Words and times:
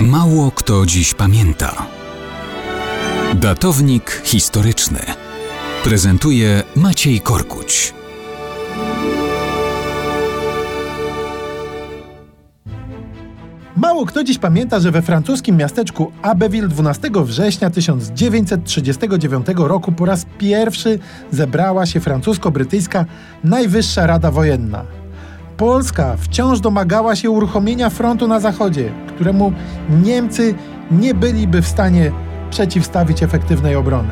Mało 0.00 0.50
kto 0.50 0.86
dziś 0.86 1.14
pamięta. 1.14 1.86
Datownik 3.34 4.22
historyczny 4.24 4.98
prezentuje 5.84 6.62
Maciej 6.76 7.20
Korkuć. 7.20 7.94
Mało 13.76 14.06
kto 14.06 14.24
dziś 14.24 14.38
pamięta, 14.38 14.80
że 14.80 14.90
we 14.90 15.02
francuskim 15.02 15.56
miasteczku 15.56 16.12
Abbeville 16.22 16.68
12 16.68 17.10
września 17.14 17.70
1939 17.70 19.46
roku 19.56 19.92
po 19.92 20.06
raz 20.06 20.26
pierwszy 20.38 20.98
zebrała 21.30 21.86
się 21.86 22.00
francusko-brytyjska 22.00 23.04
Najwyższa 23.44 24.06
Rada 24.06 24.30
Wojenna. 24.30 24.84
Polska 25.56 26.16
wciąż 26.16 26.60
domagała 26.60 27.16
się 27.16 27.30
uruchomienia 27.30 27.90
frontu 27.90 28.28
na 28.28 28.40
zachodzie, 28.40 28.92
któremu 29.16 29.52
Niemcy 30.02 30.54
nie 30.90 31.14
byliby 31.14 31.62
w 31.62 31.66
stanie 31.66 32.12
przeciwstawić 32.50 33.22
efektywnej 33.22 33.76
obrony. 33.76 34.08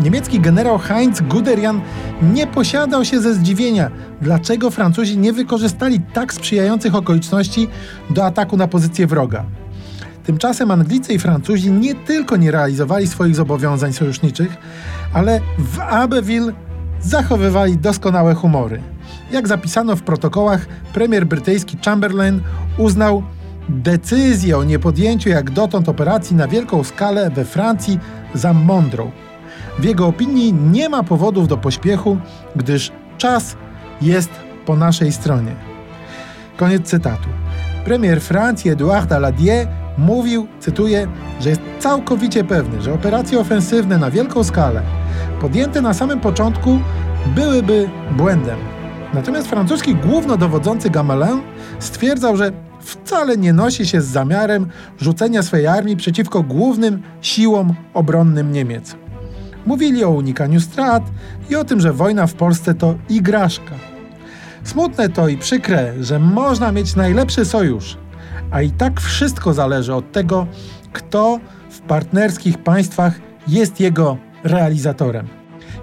Niemiecki 0.00 0.40
generał 0.40 0.78
Heinz 0.78 1.20
Guderian 1.20 1.80
nie 2.22 2.46
posiadał 2.46 3.04
się 3.04 3.20
ze 3.20 3.34
zdziwienia, 3.34 3.90
dlaczego 4.20 4.70
Francuzi 4.70 5.18
nie 5.18 5.32
wykorzystali 5.32 6.00
tak 6.12 6.34
sprzyjających 6.34 6.94
okoliczności 6.94 7.68
do 8.10 8.24
ataku 8.24 8.56
na 8.56 8.68
pozycję 8.68 9.06
wroga. 9.06 9.44
Tymczasem 10.24 10.70
Anglicy 10.70 11.12
i 11.12 11.18
Francuzi 11.18 11.72
nie 11.72 11.94
tylko 11.94 12.36
nie 12.36 12.50
realizowali 12.50 13.06
swoich 13.06 13.36
zobowiązań 13.36 13.92
sojuszniczych, 13.92 14.56
ale 15.14 15.40
w 15.58 15.80
Abbeville 15.80 16.52
zachowywali 17.00 17.78
doskonałe 17.78 18.34
humory. 18.34 18.80
Jak 19.32 19.48
zapisano 19.48 19.96
w 19.96 20.02
protokołach, 20.02 20.66
premier 20.94 21.26
brytyjski 21.26 21.78
Chamberlain 21.84 22.40
uznał 22.78 23.22
decyzję 23.68 24.58
o 24.58 24.64
niepodjęciu 24.64 25.28
jak 25.28 25.50
dotąd 25.50 25.88
operacji 25.88 26.36
na 26.36 26.48
wielką 26.48 26.84
skalę 26.84 27.30
we 27.30 27.44
Francji 27.44 27.98
za 28.34 28.52
mądrą. 28.52 29.10
W 29.78 29.84
jego 29.84 30.06
opinii 30.06 30.52
nie 30.52 30.88
ma 30.88 31.02
powodów 31.02 31.48
do 31.48 31.56
pośpiechu, 31.56 32.16
gdyż 32.56 32.92
czas 33.18 33.56
jest 34.02 34.30
po 34.66 34.76
naszej 34.76 35.12
stronie. 35.12 35.54
Koniec 36.56 36.88
cytatu. 36.88 37.28
Premier 37.84 38.20
Francji 38.20 38.70
Edouard 38.70 39.08
Daladier 39.08 39.68
mówił, 39.98 40.46
cytuję, 40.60 41.06
że 41.40 41.48
jest 41.50 41.60
całkowicie 41.78 42.44
pewny, 42.44 42.82
że 42.82 42.94
operacje 42.94 43.40
ofensywne 43.40 43.98
na 43.98 44.10
wielką 44.10 44.44
skalę, 44.44 44.82
podjęte 45.40 45.80
na 45.80 45.94
samym 45.94 46.20
początku, 46.20 46.78
byłyby 47.34 47.90
błędem. 48.16 48.58
Natomiast 49.14 49.48
francuski 49.48 49.94
głównodowodzący 49.94 50.90
Gamelin 50.90 51.42
stwierdzał, 51.78 52.36
że 52.36 52.52
wcale 53.04 53.36
nie 53.36 53.52
nosi 53.52 53.86
się 53.86 54.00
z 54.00 54.06
zamiarem 54.06 54.66
rzucenia 54.98 55.42
swojej 55.42 55.66
armii 55.66 55.96
przeciwko 55.96 56.42
głównym 56.42 57.02
siłom 57.20 57.74
obronnym 57.94 58.52
Niemiec. 58.52 58.96
Mówili 59.66 60.04
o 60.04 60.10
unikaniu 60.10 60.60
strat 60.60 61.02
i 61.50 61.56
o 61.56 61.64
tym, 61.64 61.80
że 61.80 61.92
wojna 61.92 62.26
w 62.26 62.34
Polsce 62.34 62.74
to 62.74 62.94
igraszka. 63.08 63.74
Smutne 64.64 65.08
to 65.08 65.28
i 65.28 65.36
przykre, 65.36 65.92
że 66.00 66.18
można 66.18 66.72
mieć 66.72 66.96
najlepszy 66.96 67.44
sojusz, 67.44 67.96
a 68.50 68.62
i 68.62 68.70
tak 68.70 69.00
wszystko 69.00 69.54
zależy 69.54 69.94
od 69.94 70.12
tego, 70.12 70.46
kto 70.92 71.40
w 71.70 71.80
partnerskich 71.80 72.58
państwach 72.58 73.20
jest 73.48 73.80
jego 73.80 74.16
realizatorem. 74.44 75.26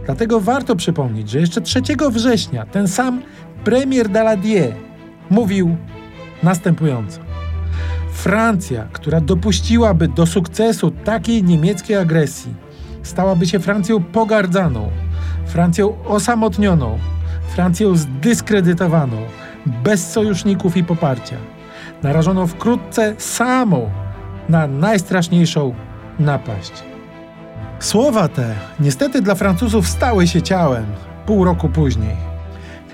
Dlatego 0.05 0.39
warto 0.39 0.75
przypomnieć, 0.75 1.29
że 1.29 1.39
jeszcze 1.39 1.61
3 1.61 1.81
września 2.11 2.65
ten 2.65 2.87
sam 2.87 3.21
premier 3.63 4.09
Daladier 4.09 4.73
mówił 5.29 5.77
następująco. 6.43 7.19
Francja, 8.11 8.87
która 8.91 9.21
dopuściłaby 9.21 10.07
do 10.07 10.25
sukcesu 10.25 10.91
takiej 10.91 11.43
niemieckiej 11.43 11.97
agresji, 11.97 12.53
stałaby 13.03 13.47
się 13.47 13.59
Francją 13.59 14.03
pogardzaną, 14.03 14.91
Francją 15.45 16.03
osamotnioną, 16.05 16.99
Francją 17.55 17.95
zdyskredytowaną, 17.95 19.17
bez 19.83 20.11
sojuszników 20.11 20.77
i 20.77 20.83
poparcia, 20.83 21.35
narażoną 22.03 22.47
wkrótce 22.47 23.15
samą 23.17 23.91
na 24.49 24.67
najstraszniejszą 24.67 25.73
napaść. 26.19 26.71
Słowa 27.79 28.27
te 28.27 28.55
niestety 28.79 29.21
dla 29.21 29.35
Francuzów 29.35 29.87
stały 29.87 30.27
się 30.27 30.41
ciałem 30.41 30.85
pół 31.25 31.45
roku 31.45 31.69
później. 31.69 32.15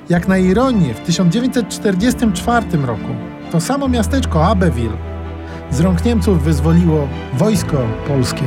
Jak 0.10 0.28
na 0.28 0.38
ironię, 0.38 0.94
w 0.94 1.00
1944 1.00 2.78
roku 2.78 3.35
to 3.52 3.60
samo 3.60 3.88
miasteczko 3.88 4.46
Abbeville 4.46 4.98
z 5.72 5.80
rąk 5.80 6.06
Niemców 6.06 6.44
wyzwoliło 6.44 7.08
wojsko 7.34 7.78
polskie. 8.08 8.44